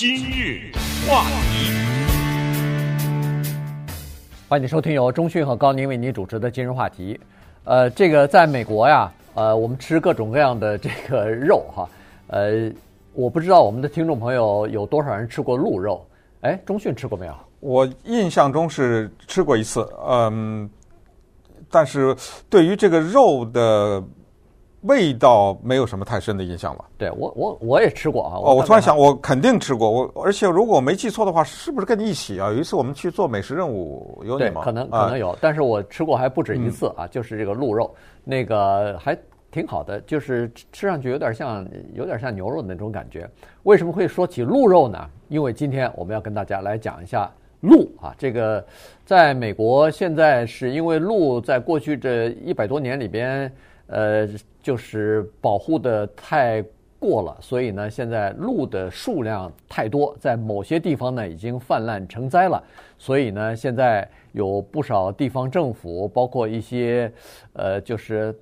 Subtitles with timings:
[0.00, 0.70] 今日
[1.08, 1.72] 话题，
[4.48, 7.18] 欢迎收听由中讯和高宁为您主持的今日话题。
[7.64, 11.88] 呃，这个在美国呀，呃，我们吃各种各样的这个肉哈，
[12.28, 12.70] 呃，
[13.12, 16.06] 我不知道我们的听众朋友有多少人吃过鹿肉。
[16.42, 17.34] 哎，中讯吃过没有？
[17.58, 20.70] 我印象中是吃过一次，嗯，
[21.68, 22.16] 但是
[22.48, 24.00] 对于这个肉的。
[24.82, 26.84] 味道没有什么太深的印象了。
[26.96, 28.34] 对我，我我也吃过啊。
[28.36, 29.90] 哦，我突然想，我肯定吃过。
[29.90, 32.48] 我而且如果我没记错的话，是不是跟你一起啊？
[32.48, 34.60] 有一次我们去做美食任务，有你吗？
[34.60, 37.06] 对，可能可能有，但是我吃过还不止一次啊。
[37.06, 37.92] 嗯、就是这个鹿肉，
[38.22, 39.18] 那个还
[39.50, 43.28] 挺好的，就是吃上去有点像有点像牛肉的那种感觉。
[43.64, 45.10] 为什么会说起鹿肉呢？
[45.26, 47.28] 因为今天我们要跟大家来讲一下
[47.60, 48.14] 鹿啊。
[48.16, 48.64] 这个
[49.04, 53.52] 在美国现在是因为鹿在过去这一百多年里边。
[53.88, 54.28] 呃，
[54.62, 56.64] 就是保护的太
[56.98, 62.62] 过了，所以呢，现在鹿的数量太多，在某些地方呢已经泛滥成灾了。
[62.98, 67.10] 所以呢，现在有不少地方政府，包括一些
[67.54, 68.34] 呃，就是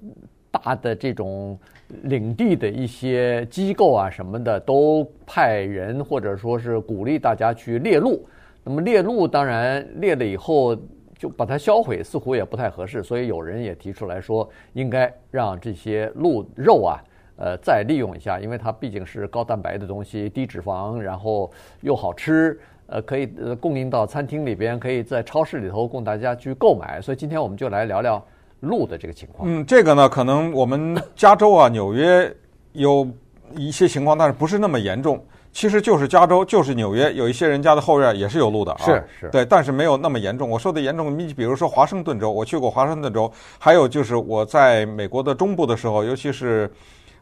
[0.50, 1.58] 大的这种
[2.02, 8.26] 领地的一些机构啊什么的，都派人或者说是鼓励大家去猎鹿。
[8.64, 10.76] 那么猎鹿当然猎了以后。
[11.18, 17.00] 就把它销毁，似乎也不太合适，所以有人也提出来说，应该让这些鹿肉啊，
[17.36, 21.50] 呃，再利用一下，因为它毕竟是高蛋白的东西，低脂肪，然后
[21.80, 27.00] 又好吃，呃，可以呃供应到餐厅里边，可以在超市里头供大家去购买。
[27.00, 28.22] 所以今天我们就来聊聊
[28.60, 29.48] 鹿的这个情况。
[29.50, 32.30] 嗯，这个呢，可能我们加州啊、纽约
[32.72, 33.08] 有
[33.54, 35.18] 一些情况，但是不是那么严重。
[35.56, 38.84] 其实就是加州，就是纽约，有一些人家的后院也是有路的啊。
[38.84, 40.50] 是是，对，但是没有那么严重。
[40.50, 46.70] 我说的严重，你比如说华盛顿州，我去过华盛顿州，还有就是我在美国的中部的时候，尤其是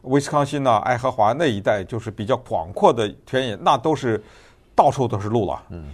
[0.01, 4.21] 威斯康辛呐、爱荷华那一带，就是比较广阔的田野，那都是
[4.75, 5.63] 到处都是路了。
[5.69, 5.91] 嗯，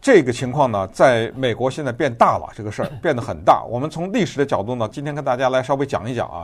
[0.00, 3.62] 这个情况呢，在美国现在变大了，这个事儿变得很大。
[3.62, 6.42] 我们从历史的角度呢，今天跟大家来稍微讲一讲啊，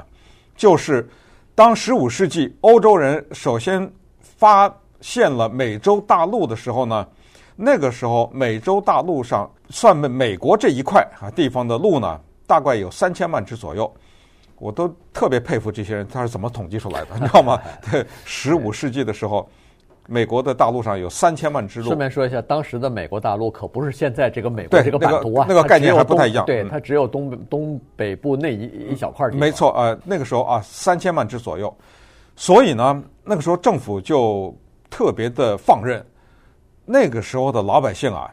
[0.55, 1.09] 就是
[1.57, 7.07] 当十五世纪欧洲人首先发现了美洲大陆的时候呢，
[7.55, 13.93] 那个时候美洲大陆上算美美国这一块啊地方的路呢，大概有三千万只左右。
[14.59, 17.61] 我都特别佩服这些人，他是怎么统计出来的， 你知道吗？
[17.91, 19.49] 对，十五世纪的时候，
[20.07, 21.87] 美国的大陆上有三千万只鹿。
[21.87, 26.47] 顺便说一下，当时的美国大陆可不是现在这个美国这个版图啊，那个、那个概念还不太一样。
[26.47, 29.41] 对，它只有东东北部那一一小块地方。
[29.41, 31.77] 没错，呃，那个时候啊，三千万只左右。
[32.37, 34.57] 所以呢，那个时候政府就。
[34.93, 36.05] 特别的放任，
[36.85, 38.31] 那个时候的老百姓啊，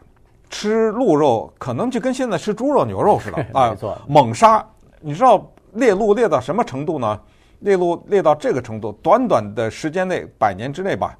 [0.50, 3.74] 吃鹿肉可能就跟现在吃猪肉、牛肉似的 啊，
[4.06, 4.62] 猛杀。
[5.00, 7.18] 你知道猎鹿猎到什么程度呢？
[7.60, 11.16] 猎鹿猎到这个程度，短短的时间内，百年之内吧，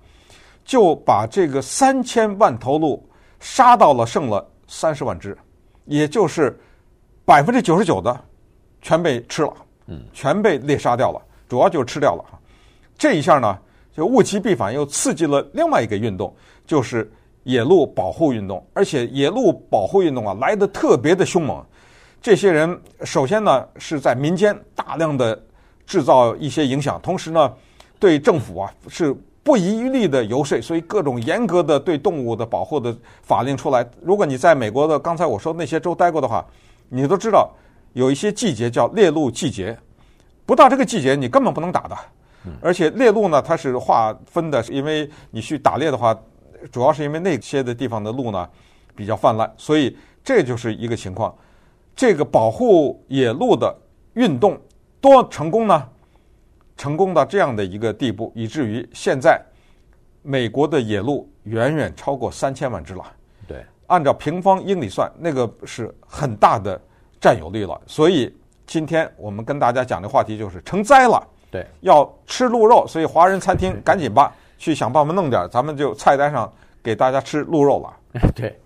[0.62, 3.02] 就把这个三千万头鹿
[3.38, 5.36] 杀到了剩了三十万只，
[5.86, 6.60] 也就是
[7.24, 8.14] 百分之九十九的
[8.82, 9.54] 全被吃了，
[9.86, 12.24] 嗯，全被猎杀掉了，主要就是吃掉了。
[12.98, 13.58] 这一下呢？
[13.92, 16.34] 就物极必反，又刺激了另外一个运动，
[16.66, 17.10] 就是
[17.42, 18.64] 野鹿保护运动。
[18.72, 21.64] 而且野鹿保护运动啊，来得特别的凶猛。
[22.22, 25.40] 这些人首先呢是在民间大量的
[25.86, 27.52] 制造一些影响，同时呢
[27.98, 33.84] 对政府啊是不遗余力的游说，所以各种严格的对动物的保护的法令出来。
[34.02, 36.44] 如果你在美国的刚才我说那些州待过的话，
[36.90, 37.50] 你都知道
[37.94, 39.76] 有一些季节叫猎鹿季节，
[40.44, 41.96] 不到这个季节你根本不能打的。
[42.60, 46.18] 而且猎鹿呢，它是划分的，因为你去打猎的话，
[46.72, 48.48] 主要是因为那些的地方的鹿呢
[48.96, 51.34] 比较泛滥，所以这就是一个情况。
[51.94, 53.76] 这个保护野鹿的
[54.14, 54.58] 运动
[55.00, 55.86] 多成功呢？
[56.76, 59.38] 成功到这样的一个地步，以至于现在
[60.22, 63.04] 美国的野鹿远远超过三千万只了。
[63.46, 66.80] 对，按照平方英里算，那个是很大的
[67.20, 67.78] 占有率了。
[67.86, 68.34] 所以
[68.66, 71.22] 今天我们跟大家讲的话题就是成灾了。
[71.50, 76.48] 对，要吃鹿肉，所以华人餐厅赶紧吧，去想办法弄点，咱们就菜单上
[76.80, 77.97] 给大家吃鹿肉吧。
[78.36, 78.56] 对，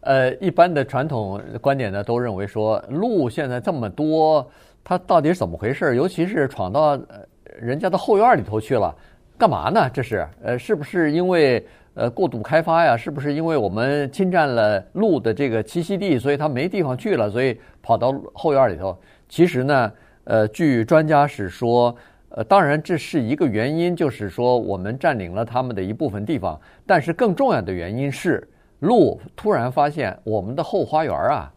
[0.00, 4.44] 呃，一般的传统观点呢，都认为说鹿现在这么多，
[4.82, 5.94] 它到底是怎么回事？
[5.94, 6.98] 尤其是闯到
[7.44, 8.92] 人家的后院里头去了，
[9.38, 9.88] 干嘛呢？
[9.94, 11.64] 这是，呃，是不是因为
[11.94, 12.96] 呃过度开发呀？
[12.96, 18.98] 是不是因为我们侵占了鹿的这个栖息地，所以它没地方去了，所以跑到后院里头？
[19.28, 19.92] 其实呢，
[20.24, 21.94] 呃，据专家是说。
[22.36, 26.60] 呃，当然这是一个原因，就是说我们占领了他们的一部分地方。
[26.84, 28.46] 但是更重要的原因是，
[28.80, 31.52] 鹿突然发现我们的后花园啊，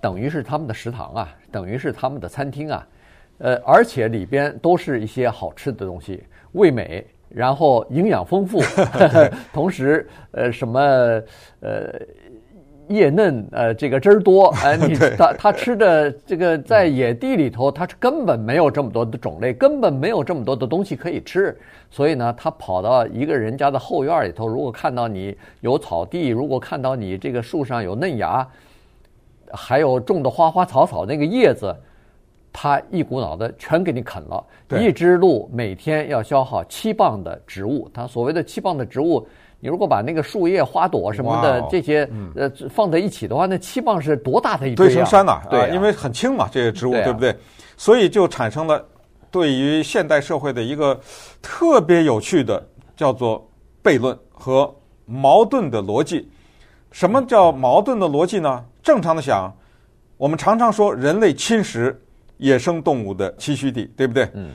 [0.00, 2.86] 等于是他们的食堂啊，等于是他们的餐厅啊，
[3.38, 8.62] 呃，而且里边都是一些好吃的东西，味美然后营养丰富，
[9.52, 10.80] 同时呃什么
[11.60, 11.92] 呃
[12.88, 21.56] 叶嫩呃这个汁儿多， 哎你他他吃的这个在野地里头，他根本没有这么多的种类，根本没有这么多的东西可以吃，
[21.90, 28.46] 所以呢，他跑到一个人家的后院里头，如果看到你有草地，如果看到你这个树上有嫩芽，
[29.52, 31.74] 还有种的花花草草那个叶子。
[32.58, 34.42] 他一股脑的全给你啃了，
[34.80, 37.86] 一只鹿每天要消耗七磅的植物。
[37.92, 39.28] 它所谓的七磅的植物，
[39.60, 44.88] 你如果把那个树叶、花朵什么的这些呃放在一起的话，那七磅是多大的一堆啊？
[44.88, 45.42] 堆成山呐！
[45.50, 47.36] 对，因为很轻嘛，这些植物对不对？
[47.76, 48.82] 所以就产生了
[49.30, 50.98] 对于现代社会的一个
[51.42, 52.66] 特别有趣的
[52.96, 53.46] 叫做
[53.84, 54.74] 悖论和
[55.04, 56.26] 矛盾的逻辑。
[56.90, 58.64] 什么叫矛盾的逻辑呢？
[58.82, 59.52] 正常的想，
[60.16, 61.94] 我们常常说人类侵蚀。
[62.38, 64.28] 野生动物的栖息地，对不对？
[64.34, 64.50] 嗯。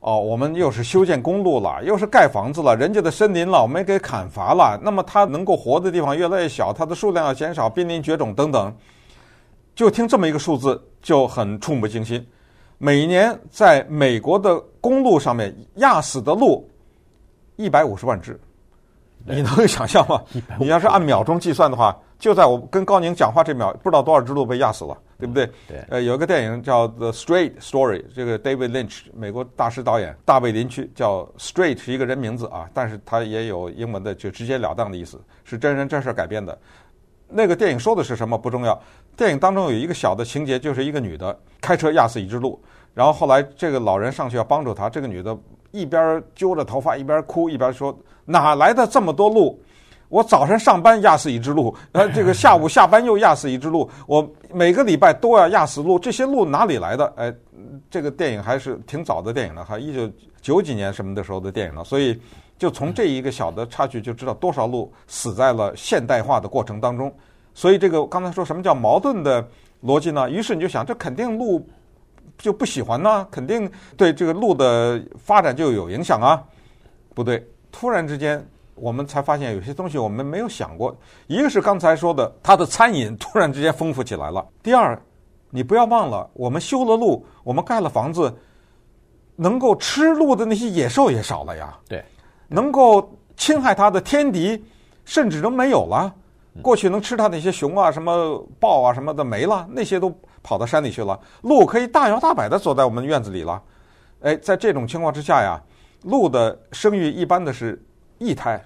[0.00, 4.80] 哦，我们又是修建公路了，又是盖房子了，人家的森林了，我们给砍伐了。
[4.82, 8.74] 那么它能够活的地方越来越小，它的数量要减少，濒临绝种等等。
[9.74, 12.26] 就听这么一个数字就很触目惊心。
[12.78, 16.66] 每年在美国的公路上面压死的鹿
[17.56, 18.40] 一百五十万只，
[19.26, 20.22] 你能想象吗？
[20.58, 24.96] 你要是按秒钟计算的话，就在我跟高宁讲话这秒，不知道多少只鹿被压死了。
[25.20, 25.46] 对不对？
[25.68, 36.58] 对，呃，有一个电影叫《The Straight Story》，这个 David Lynch 美国大师导演大卫林区叫 Straight 是一个人名字啊，但是他也有英文的就直截了当的意思，是真人真事改编的。
[37.28, 38.76] 那个电影说的是什么不重要，
[39.16, 42.60] 电影当中有一个小的情节，就是一个女的开车压死一只鹿，
[42.92, 45.38] 然后后来这个老人上去要帮助她，这个女的
[45.70, 47.96] 一边揪着头发一边哭一边说
[48.26, 49.62] ：“哪来的这么多鹿？”
[50.10, 57.10] 我早上上班压死一只鹿，呃，这个 下午下班又压死一只鹿，我每个礼拜都要压死鹿，这些鹿哪里来的？
[57.16, 57.32] 哎，
[57.88, 60.12] 这个电影还是挺早的电影了，哈，一九
[60.42, 62.20] 九几年什么的时候的电影了，所以
[62.58, 67.10] 就从这一个小的插曲就知道多少鹿死在了现代化的过程当中。
[67.54, 69.46] 所以这个刚才说什么叫矛盾的
[69.84, 70.28] 逻辑呢？
[70.28, 71.64] 于是你就想，这肯定鹿
[72.36, 76.42] 就不喜欢呢，肯定对这个鹿的发展就有影响啊？
[77.14, 78.44] 不对，突然之间。
[78.80, 80.96] 我们才发现有些东西我们没有想过，
[81.26, 84.44] 一个是刚才说的，它的餐饮突然之间丰富起来了。
[84.62, 85.00] 第二，
[85.50, 88.34] 你不要忘了，我们修了路，我们盖了房子，
[89.36, 91.78] 能够吃鹿的那些野兽也少了呀。
[91.86, 92.02] 对，
[92.48, 94.64] 能够侵害它的天敌
[95.04, 96.14] 甚至都没有了。
[96.62, 100.12] 过去能吃它那些熊啊、什么豹啊、什么的没了，那些都
[100.42, 101.18] 跑到山里去了。
[101.42, 103.62] 鹿可以大摇大摆的走在我们院子里了。
[104.22, 105.62] 哎，在这种情况之下呀，
[106.02, 107.80] 鹿的生育一般的是
[108.18, 108.60] 一胎。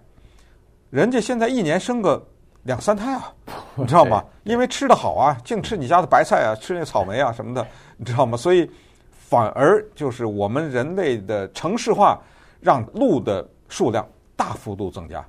[0.95, 2.25] 人家现在一年生个
[2.63, 3.33] 两三胎啊，
[3.75, 4.25] 你知道吗？
[4.45, 8.37] 因为吃的好啊，净吃你家的白菜啊，吃那草莓啊什么的，你知道吗？
[8.37, 8.71] 所以
[9.11, 12.23] 反而就是我们人类的城市化，
[12.61, 14.07] 让鹿的数量
[14.37, 15.27] 大幅度增加。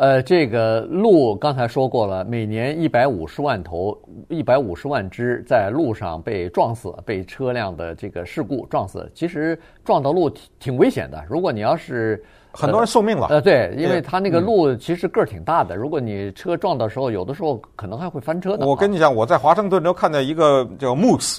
[0.00, 3.96] 对，呃，这个鹿刚才说过了，每年一百五十万头，
[4.28, 9.10] 一百五十万只在路上被撞死，被车辆的这个事故撞死。
[9.14, 12.22] 其实撞到鹿挺挺危险的，如果你要是。
[12.52, 13.28] 很多人受命了。
[13.28, 18.66] 呃，对，因为它那个鹿其实个儿挺大的，如果你车撞的时候，有的时候可能还会翻车的。
[18.66, 21.38] 我跟你讲，我在华盛顿州看到一个叫 Moose，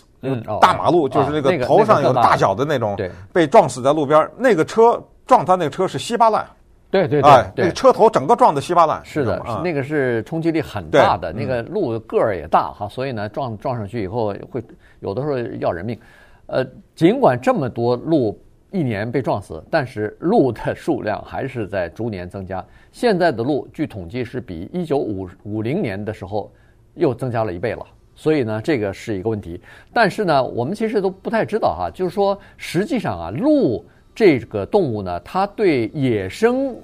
[0.61, 2.95] 大马路，就是那个头上有大角的那种，
[3.33, 4.25] 被撞死在路边。
[4.37, 6.47] 那个车撞他那个车是稀巴烂。
[6.91, 9.01] 对对对，那个车头整个撞得稀巴烂。
[9.03, 14.61] 是的，那个是冲击力很大的，那个鹿个儿也大哈，所以呢，撞撞上去以后会
[14.99, 15.97] 有的时候要人命。
[16.45, 18.39] 呃，尽管这么多鹿。
[18.73, 22.65] 一年被撞死，但是鹿的数量还是在逐年增加。
[22.93, 26.49] 现在的鹿据统计是比一九五五零年的时候
[26.95, 29.59] 又增加了一倍了，所以呢，这个是一个问题。
[29.91, 36.75] 但是呢，我们其实都不太知道哈，就是说，实际上啊，鹿这个动物呢，它对野生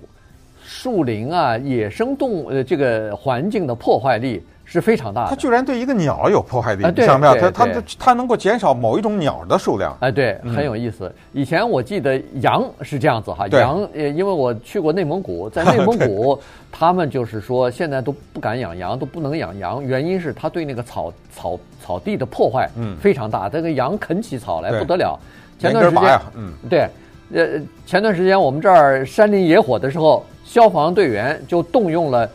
[0.64, 4.44] 树林啊、野生动物呃这个环境的破坏力。
[4.70, 7.34] 是非常大的，它居然对一个鸟有破坏力，你想没有？
[7.36, 9.96] 它它它能够减少某一种鸟的数量。
[10.02, 11.10] 哎，对，很有意思。
[11.32, 16.38] 以前我记得羊是这样子哈，羊呃，因为我去过内蒙古， 在内蒙古，
[16.70, 22.70] 他们就是说现在都不敢养羊，都不能养羊，原因是它对那个草草草地的破坏
[23.00, 25.18] 非常大，这个羊啃起草来不得了。
[25.58, 26.90] 前段时间，嗯，对，
[27.34, 32.30] 呃，前段时间我们这儿山林野火的时候，消防队员就动用了。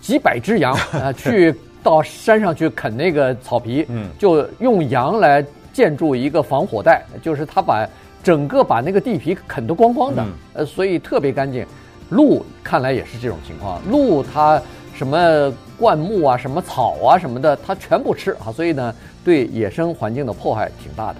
[0.00, 7.86] 几百只羊 啊，去到山上去啃那个草皮，嗯，就用羊来建筑一个防火带，就是他把
[8.22, 11.66] 整个把那个地皮啃得光光的，呃，所以特别干净。
[12.10, 14.62] 鹿看来也是这种情况，鹿它
[14.94, 18.94] 什么灌木啊、什么草啊什么的，它全部吃啊，所以呢，
[19.24, 21.16] 对野生环境的破坏挺大的。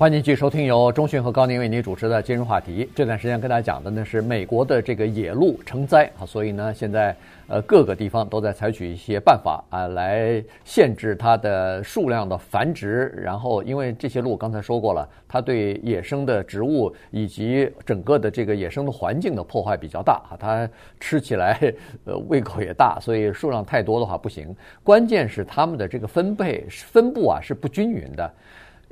[0.00, 2.88] 欢迎继续收听由中讯和高宁为您主持的今日话题。
[2.96, 7.14] 这段时间跟大家讲的呢是美国的这个野鹿成灾啊，所以呢现在
[7.48, 13.12] 呃各个地方都在采取一些办法啊来限制它的数量的繁殖。
[13.22, 20.66] 然后因为这些鹿刚才说过了，它对野生的植物以及整个的这个野生的环境的破坏比较大啊，它
[20.98, 21.60] 吃起来
[22.06, 24.56] 呃胃口也大，所以数量太多的话不行。
[24.82, 28.32] 关键是它们的这个分配分布啊是不均匀的。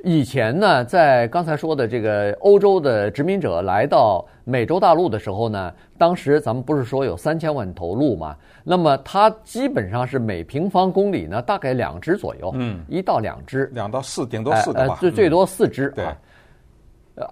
[0.05, 8.33] 以前呢，在刚才说的这个欧洲的殖民者来到美洲大陆的时候呢，当时咱们不是说有三千万头鹿嘛？
[8.63, 16.05] 那么它基本上是每平方公里呢大概两只左右，嗯，一到两只，两到四，顶多四个吧，最最多四只，对。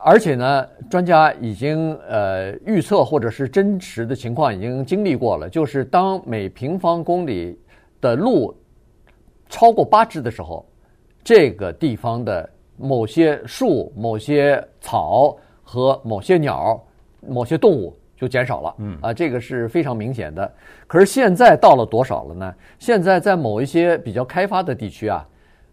[0.01, 7.57] 而且呢，专家已经呃预测或者是真实的情况已经经历过了，就是当每平方公里
[8.01, 8.53] 的鹿
[9.47, 10.65] 超过八只的时候，
[11.23, 12.49] 这个地方的。
[12.77, 16.79] 某些树、某些草和某些鸟、
[17.27, 20.51] 某些动物就减少了，嗯啊，这个是非常明显的。
[20.85, 22.55] 可是现在到了多少了呢？
[22.79, 25.27] 现在在某一些比较开发的地区啊，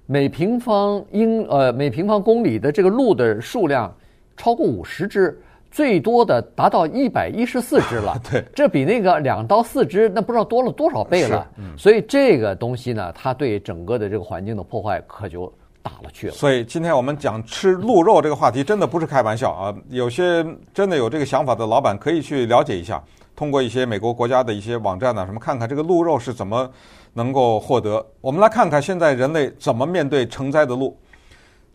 [0.06, 3.94] 每平方英呃每平方公里的这个鹿的数量
[4.36, 8.20] 超过五十只，最多的达到一百一十四只了。
[8.30, 11.50] 对，这比那个两到四只那不知道多了多少倍了。
[11.56, 15.52] 嗯，所以这个东西呢，它对整个的这个环境的破坏可就。
[15.84, 19.74] 打了去了，所以今天我们讲吃鹿肉这个话题，真的不是开玩笑啊！
[19.90, 23.04] 有些真的有这个想法的老板可以去了解一下，
[23.36, 26.70] 通过一些美国国家的一些网站呢，什么看看这个鹿肉是怎么
[27.12, 28.04] 能够获得。
[28.22, 30.98] 我们来看看现在人类怎么面对成灾的鹿。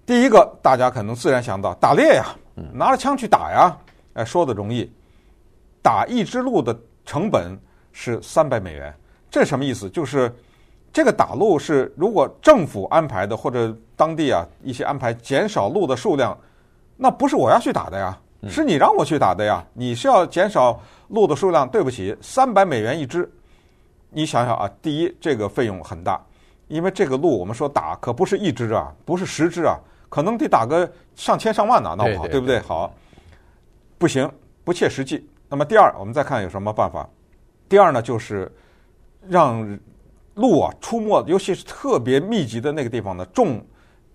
[0.08, 2.26] 第一个，大家可能自然想到打猎呀，
[2.74, 3.78] 拿着枪去打呀，
[4.14, 4.92] 哎，说的容易，
[5.84, 6.76] 打一只鹿的
[7.06, 7.56] 成本
[7.92, 8.92] 是三百美元，
[9.30, 9.88] 这什么意思？
[9.88, 10.34] 就是。
[10.92, 16.36] 这个打鹿是如果政府安排的，或者当地啊一些安排减少鹿的数量，
[16.98, 18.18] 那不是我要去打的呀，
[18.48, 19.64] 是你让我去打的呀。
[19.74, 20.80] 你是要减少
[21.10, 23.32] 鹿的数量，对不起，三百美元一只。
[24.10, 26.20] 你想想啊，第一这个费用很大，
[26.68, 29.78] 因为这个鹿我们说打可不是一只啊，不是十只啊，
[30.10, 32.60] 可能得打个上千上万呢，那不好，对不对？
[32.62, 32.92] 好，
[34.00, 34.28] 不行，
[34.64, 35.30] 不切实际。
[35.48, 37.08] 那么第二，我们再看有什么办法。
[37.70, 38.52] 第二呢，就是
[39.28, 39.80] 让。
[40.40, 43.62] 鹿啊，出没，尤其是特别密集的那个地方呢，种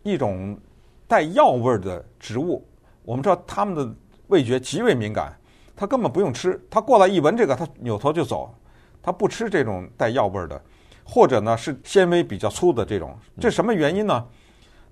[0.03, 0.59] 一种
[1.07, 2.67] 带药味儿的植物。
[3.05, 3.95] 我们知道它们的
[4.29, 5.39] 味觉极为敏感，
[5.77, 8.55] 它根本不用吃，它过来一闻这个，它扭头就走，
[9.03, 10.59] 它不吃这种带药味儿的，
[11.05, 13.15] 或者呢是纤维比较粗的这种。
[13.39, 14.27] 这什么原因呢？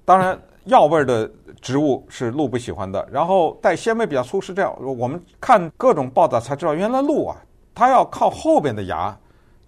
[0.05, 1.31] 当然，药味儿的
[1.62, 3.09] 植物是鹿不喜欢的。
[3.11, 7.37] 然后带纤维比较粗是这样，我们看各种报道才知道，原来鹿啊，
[7.75, 9.19] 它要靠后边的牙。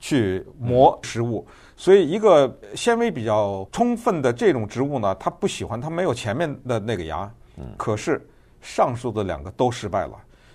[0.04, 1.46] 去磨食物，
[1.78, 7.32] 所以一个纤维比较充分的这种植物呢，它不喜欢，它没有前面的那个牙。
[7.78, 8.20] 可是
[8.60, 10.12] 上述的两个都失败了，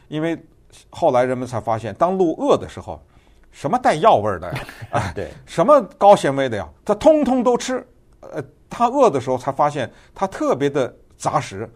[0.08, 0.38] 因为
[0.92, 3.02] 后来人们才发现，当鹿饿的时候，
[3.52, 4.60] 什么带药味的呀？
[4.94, 6.70] 啊，对，什么高纤维的呀？
[6.86, 7.84] 它通通都吃。
[8.20, 8.40] 呃，
[8.70, 11.68] 它饿的时候才发现它特别的杂食。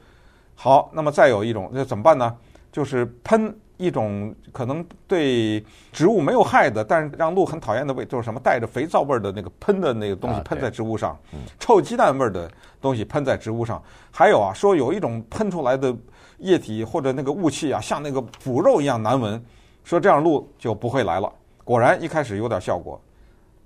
[0.54, 2.38] 好，那么再有一种，那怎么办呢？
[2.72, 3.52] 就是喷。
[3.84, 11.20] 一种可能对植物没有害的，但是让鹿很讨厌的味，就是什么带着肥皂味儿的那个喷的那个东西喷在植物上，
[11.60, 12.50] 臭鸡蛋味儿的
[12.82, 13.84] 东西喷在植物上。
[14.10, 15.94] 还有啊，说有一种喷出来的
[16.38, 19.44] 液体或者那个雾气啊，像那个腐肉一样难闻，
[19.84, 21.30] 说这样鹿就不会来了。
[21.66, 23.02] 果然一开始有点效果，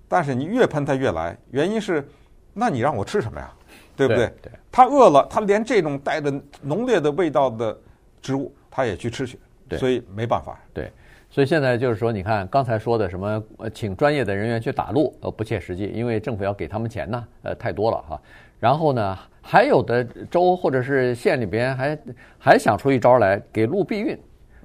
[0.07, 2.07] 但是你越喷它越来，原因是，
[2.53, 3.53] 那你让我吃什么呀？
[3.95, 4.27] 对不对？
[4.41, 7.77] 对，它饿了，它连这种带着浓烈的味道的
[8.21, 9.39] 植物，它也去吃去。
[9.67, 10.59] 对，所以没办法。
[10.74, 10.91] 对，
[11.29, 18.21] 所以现在就是说，你看刚才说的什么，呃，请专业的人员去打鹿，呃，不切实际，因为政府要给他们钱呢，呃，太多了哈。
[18.59, 22.00] 然后呢，还有的州或者是县里边还
[22.39, 24.17] 还想出一招来给鹿避孕，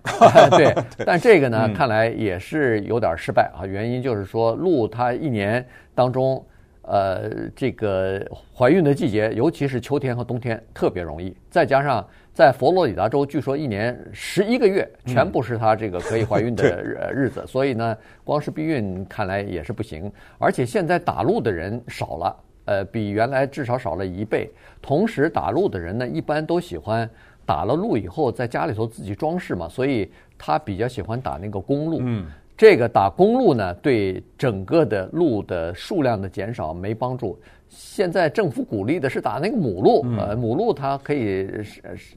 [0.57, 3.67] 对，但这个呢，看来也是有点失败啊。
[3.67, 6.43] 原因就是说，鹿它一年当中，
[6.83, 8.25] 呃，这个
[8.55, 12.07] 怀孕的季节，尤其是秋天和冬天，特别容易，再加上。
[12.35, 20.11] 在佛罗里达州，据说一年十一个月全部是她这个可以怀孕的日子，所以呢，光是避孕看来也是不行。
[20.39, 24.51] 而且现在打鹿的人少了，呃，比原来至少少了一倍。
[24.81, 27.07] 同时，打鹿的人呢，一般都喜欢
[27.45, 31.99] 打了鹿以后在家里头自己装饰嘛，所以他比较喜欢打那个公鹿。
[32.01, 32.25] 嗯，
[32.57, 37.39] 这个打公路呢，对整个的路的数量的减少没帮助。
[37.75, 41.49] 现在政府鼓励的是打那个母鹿，嗯、呃，母鹿它可以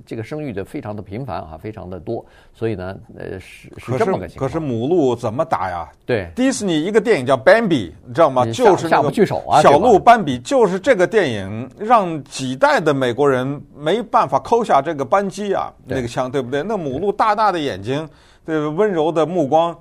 [0.05, 2.23] 这个生育的非常的频繁啊，非常的多，
[2.53, 4.49] 所以呢，呃，是是这么个情况。
[4.49, 5.89] 可是母鹿怎么打呀？
[6.05, 8.45] 对，迪士尼一个电影叫《斑比》，你知道吗？
[8.51, 16.61] 就是下不去手啊，小鹿斑比，就是这个电影让几代的美国人没办法抠下这个扳机啊，那个枪，对不对？
[16.63, 18.05] 那母鹿大大的眼睛，
[18.43, 19.73] 对，温柔的目光。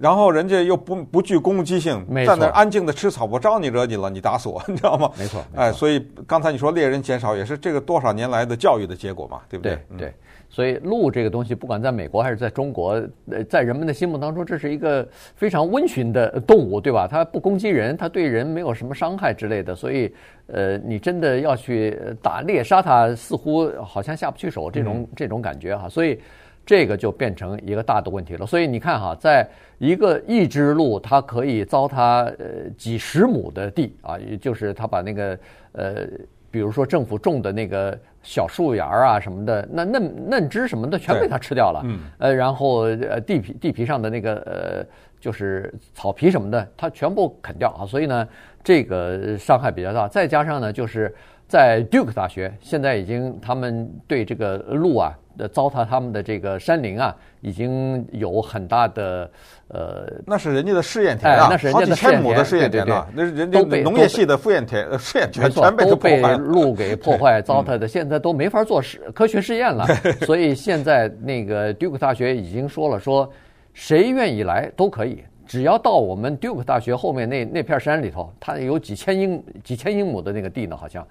[0.00, 5.10] 然后人家又不不具攻击性，在那安静的吃草，我招你惹你了，你打死我，你知道吗？
[5.18, 9.78] 没错，哎，所以刚才你说猎人减少，也是这个多少年来的教育的结果嘛，对不对？
[9.90, 10.14] 对，对，
[10.48, 12.92] 所以鹿这个东西，不管在美国还是在中国，
[13.30, 17.06] 呃，在人们的心目当中，这是一个非常温驯的动物，对吧？
[17.06, 20.10] 它不攻击人，它对人没有什么伤害之类的，所以，
[20.46, 26.18] 呃，你真的要去打猎杀它，似乎好像下不去手，这种这种感觉哈，所以。
[26.66, 29.44] 这个就变成一个大的问题了，所以你看哈，在
[29.78, 35.38] 一个一只鹿，它可以糟蹋呃几十亩的地啊，也就是它把那个
[35.72, 36.06] 呃，
[36.50, 44.86] 比如说政府种的那个小树芽啊什么的，那嫩嫩枝什么的全被它吃掉了，嗯，呃，然后呃地皮地皮上的那个呃
[45.18, 48.28] 就是草皮什么的，它全部啃掉啊，所以呢，
[48.62, 51.12] 这个伤害比较大，再加上呢，就是
[51.48, 55.16] 在 Duke 大学现在已经他们对这个鹿啊。
[55.48, 59.30] 糟蹋他们的这个山林啊，已经有很大的
[59.68, 69.86] 呃，那是人家的试验田啊，那是人家的试验田，试验田啊，那是人家农业系的试验田，试验田全被都被路给破坏糟蹋的，现在都没法做实科学试验了。
[70.26, 73.30] 所以现在那个 Duke 大学已经说了，说
[73.72, 81.06] 谁愿意来都可以，只要到我们 Duke 大学后面那那片山里头，它有几千英几千英亩的那个地呢，好像。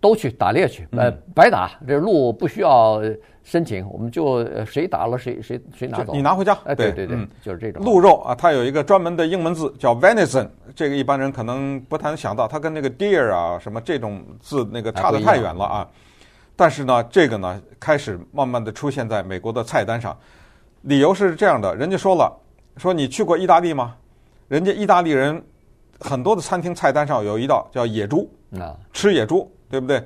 [0.00, 3.00] 都去打猎去，呃，白打，这鹿不需要
[3.42, 6.56] 申请，我们就谁打了谁谁谁拿走，你拿回家。
[6.64, 15.88] 哎，对对对，就是这种鹿肉啊，它有一个专门的英文字叫 venison，这个一般人可能不太能想到，它跟那个 deer 啊什么这种字那个差得太远了啊。
[16.54, 20.16] 但是呢，这个呢开始慢慢的出现在美国的菜单上，
[20.82, 22.32] 理由是这样的，人家说了，
[22.76, 23.94] 说你去过意大利吗？
[24.48, 25.42] 人家意大利人
[26.00, 29.50] 很多的餐厅菜单上有一道叫野猪，啊，吃野猪。
[29.70, 30.02] 对不对？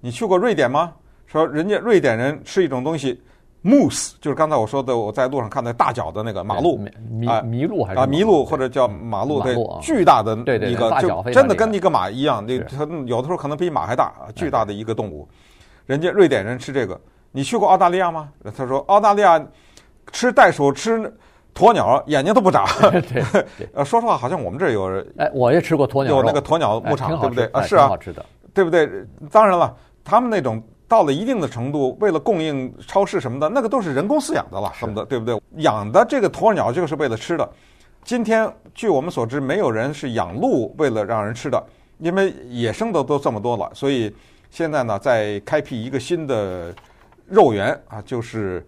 [0.00, 0.92] 你去过瑞典吗？
[1.26, 3.22] 说人家瑞典人吃一种东西
[3.62, 10.34] ，moose，就是刚才我说的，我在路上看到大脚的那个马路，麋麋鹿还是啊麋鹿或者叫马路的，巨大的
[10.68, 15.28] 一个，就真的跟一个马一样，那它有的时候可能比马还大，巨大的一个动物。
[15.86, 18.28] 人家瑞典人吃这个，你去过澳大利亚吗？
[18.56, 19.40] 他说澳大利亚
[20.10, 20.98] 吃袋鼠吃
[21.54, 22.64] 鸵鸟眼睛都不眨。
[22.90, 23.22] 对，
[23.74, 27.44] 呃，说实话，好像我们这儿有，哎，我也吃过鸵鸟，有那个鸵鸟牧场，对不对？
[27.52, 28.24] 啊，是啊，好吃的。
[28.52, 28.88] 对不对？
[29.30, 35.40] 当然了，他们那种到了一定的程度，为了供应超市什么的，那个都是人工饲养的了，什么的，对不对？
[35.56, 37.48] 养的这个鸵鸟就是为了吃的。
[38.02, 41.62] 今天据我们所知，没有人是养鹿为了让人吃的，
[41.98, 43.70] 因为野生的都这么多了。
[43.74, 44.12] 所以
[44.50, 46.74] 现在呢，在开辟一个新的
[47.26, 48.66] 肉源啊，就是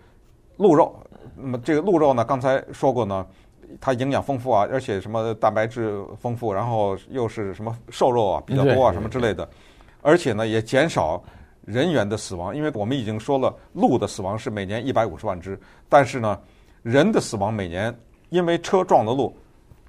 [0.59, 0.95] 鹿肉。
[1.35, 3.27] 那么这个鹿肉呢，刚才说过呢，
[3.81, 9.49] 它营养丰富啊，而且什么蛋白质丰富，然后又是什么瘦肉啊比较多啊，什么之类的。
[10.03, 11.23] 而且呢，也减少
[11.65, 16.39] 人员的死亡，因为我们已经说了，鹿的死亡是每年一百五十万只，但是呢，
[16.83, 17.95] 人的死亡每年
[18.29, 19.33] 因为车撞的鹿，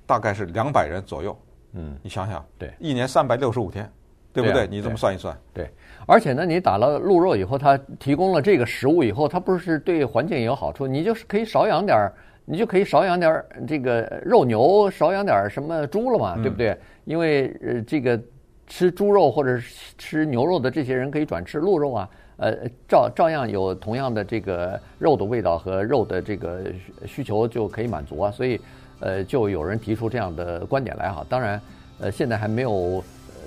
[0.05, 1.35] 大概是两百人左右。
[1.73, 3.91] 嗯，你想想，对，一年三百六十五天，
[4.31, 4.67] 对不对？
[4.67, 5.67] 你这么算一算，对。
[6.05, 10.85] 而且呢，你打了鹿肉以后，它提供了这个食物以后，它不是对环境也有好处？
[10.85, 12.13] 你就是可以少养点儿，
[12.45, 16.77] 你就可以少养点儿这个肉牛，少养点儿什么猪了嘛，对不对？
[17.05, 18.21] 因为呃，这个。
[18.67, 19.59] 吃猪肉或者
[19.97, 22.55] 吃牛肉的这些人可以转吃鹿肉啊，呃，
[22.87, 26.63] 照照样有同样的这个肉的味道和肉的这个
[27.05, 28.59] 需求就可以满足啊，所以，
[28.99, 31.25] 呃，就有人提出这样的观点来哈。
[31.29, 31.61] 当然，
[31.99, 33.03] 呃，现在还没有，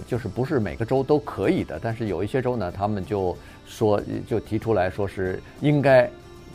[0.06, 6.08] 就是不是每个州都可以的，但是有一些州呢，他们就说就提出来说是应该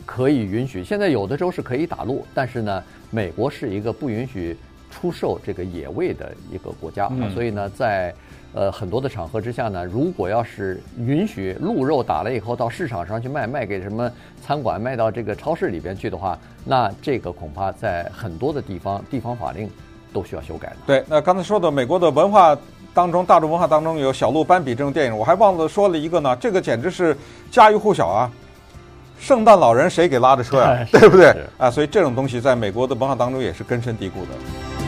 [0.06, 0.82] 可以允许。
[0.82, 4.56] 现在有的州是可以打鹿，但是呢，美国是一个不允许
[4.92, 8.14] 出售这个野味的一个国家，嗯，所以呢，在
[8.54, 14.10] 呃，很多的场合之下呢，如果要是允许鹿肉打了以后到市场上去卖，卖给什么
[14.44, 19.70] 餐馆，卖到这个超市里边去的话，那这个恐怕在很多的地方，地方法令
[20.12, 20.76] 都需要修改的。
[20.86, 22.54] 对，那刚才说的美国的文化
[22.92, 27.16] 当中，大众文化当中有小鹿斑比这种电影，我还忘了说了一个呢，这个简直是
[27.50, 28.30] 家喻户晓啊！
[29.18, 30.86] 圣诞老人谁给拉的车呀？
[30.92, 31.34] 对不对？
[31.56, 34.81] 啊，所以这种东西在美国的文化当中也是根深蒂固的。